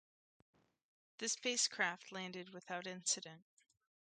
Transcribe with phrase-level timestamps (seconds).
[1.19, 3.43] The spacecraft landed without incident.